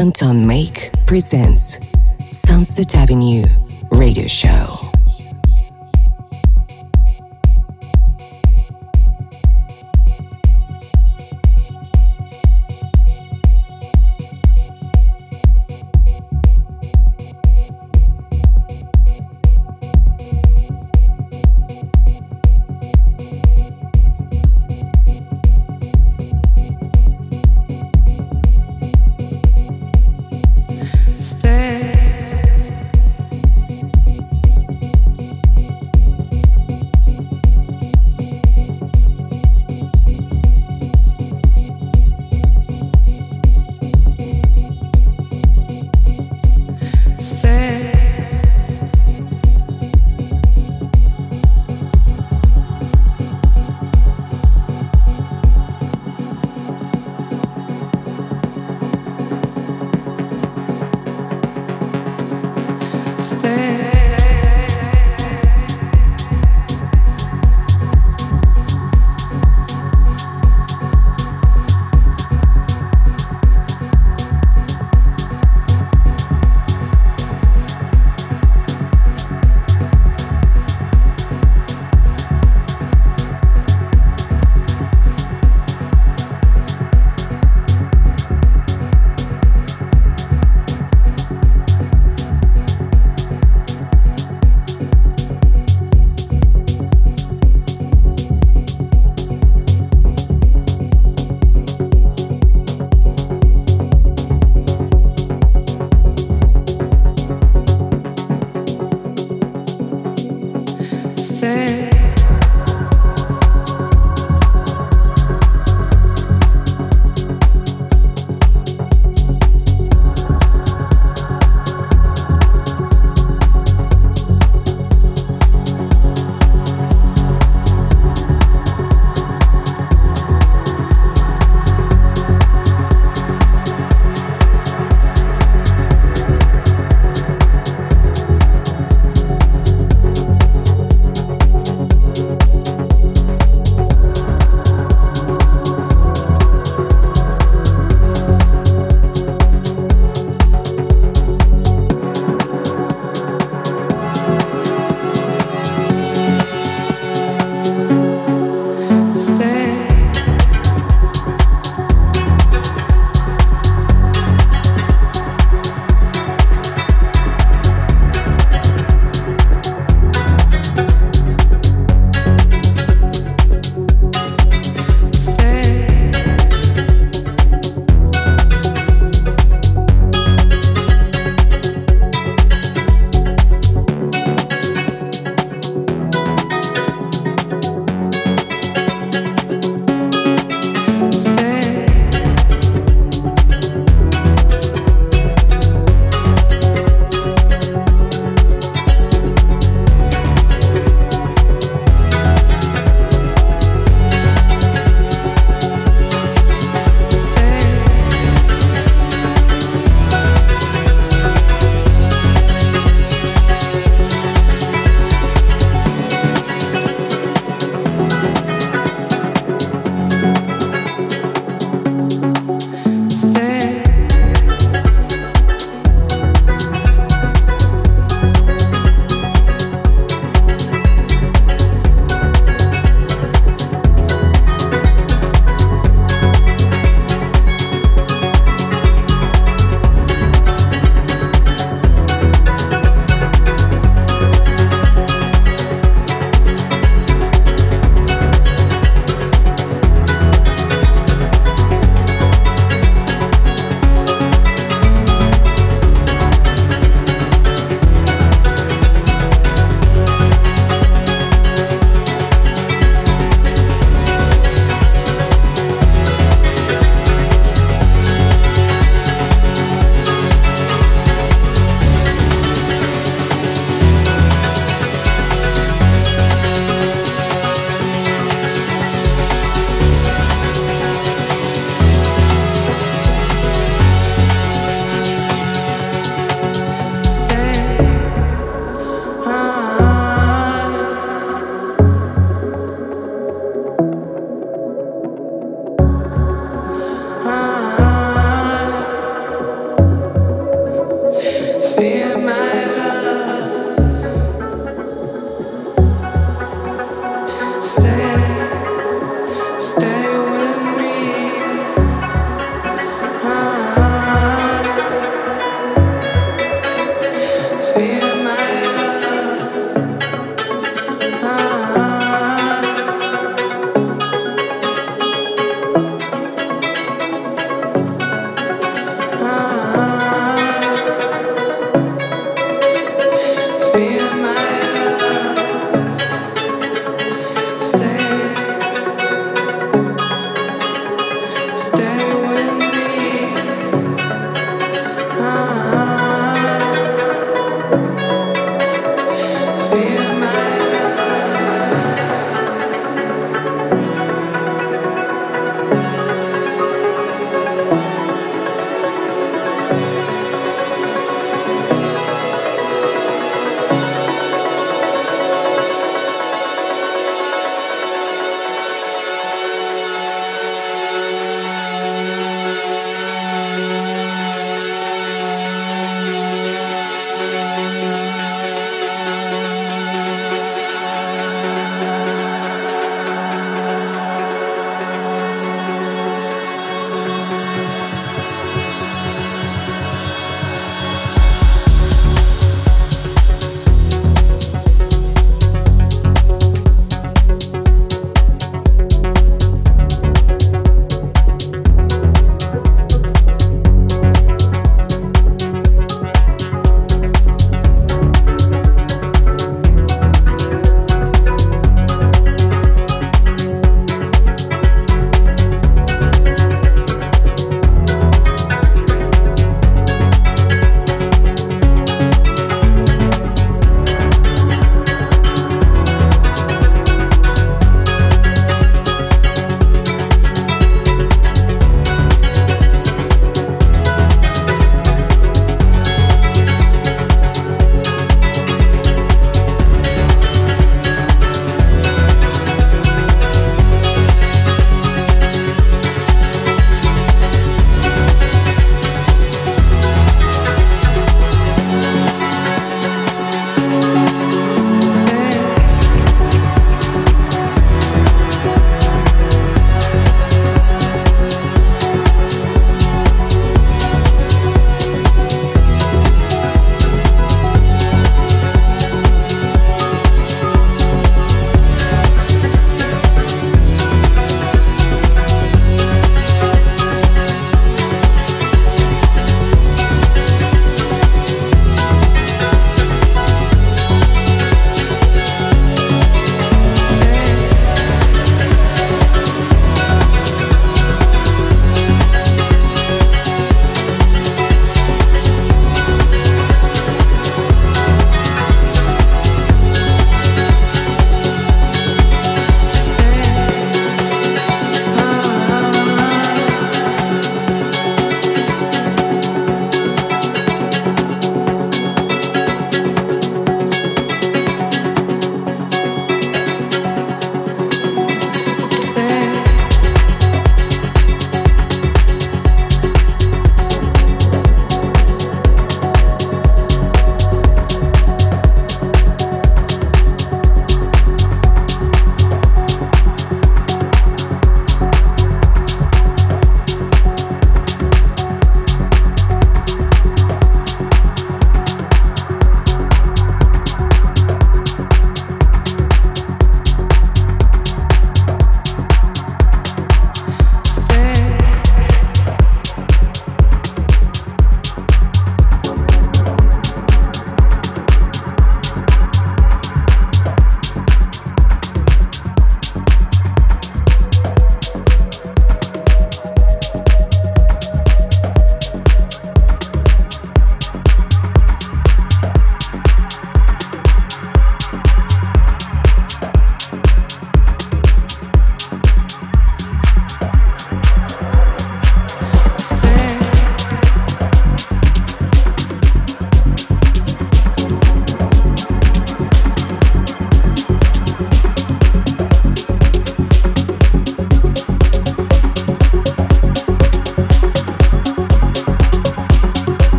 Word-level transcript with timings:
Anton 0.00 0.46
Make 0.46 0.90
presents 1.04 1.76
Sunset 2.32 2.94
Avenue 2.94 3.44
Radio 3.90 4.26
Show. 4.26 4.89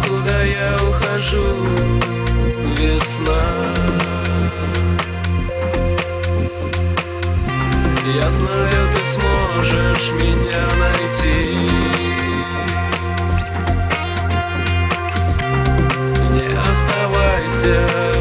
Куда 0.00 0.42
я 0.42 0.76
ухожу, 0.88 1.56
весна. 2.76 3.72
Я 8.14 8.30
знаю, 8.30 8.88
ты 8.94 9.04
сможешь 9.04 10.12
меня 10.12 10.66
найти. 10.78 11.56
Не 16.30 16.54
оставайся 16.70 18.11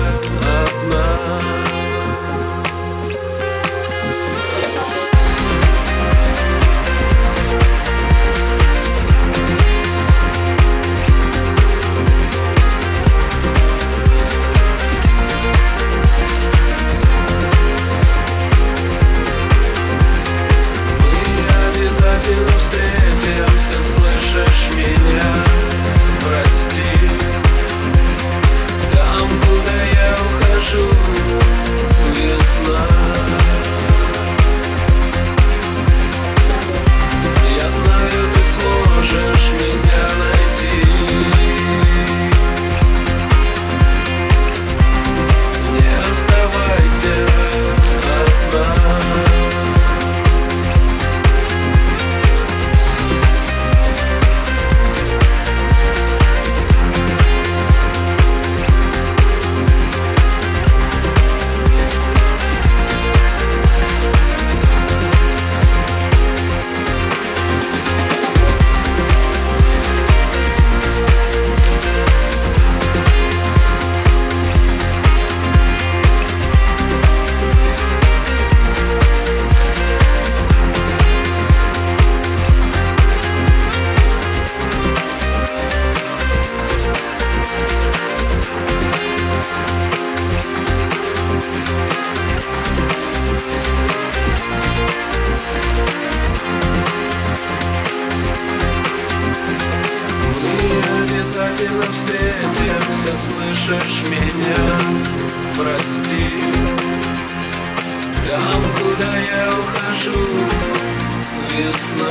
ясно. 111.82 112.06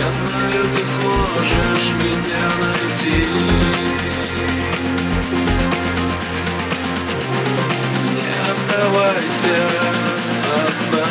Я 0.00 0.10
знаю, 0.10 0.64
ты 0.74 0.84
сможешь 0.86 1.92
меня 2.02 2.48
найти. 2.60 3.26
Не 8.14 8.50
оставайся 8.50 9.58
одна. 10.64 11.06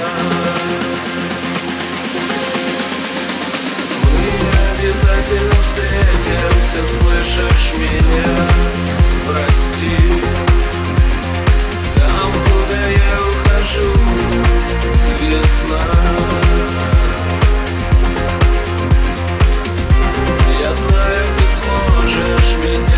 Мы 4.13 4.27
обязательно 4.73 5.55
встретимся, 5.61 6.85
слышишь 6.85 7.73
меня? 7.77 8.47
Прости, 9.25 9.97
там, 11.99 12.31
куда 12.45 12.87
я 12.87 13.26
весна 15.19 15.83
Я 20.59 20.73
знаю, 20.73 21.25
ты 21.37 21.45
сможешь 21.47 22.57
меня 22.63 22.96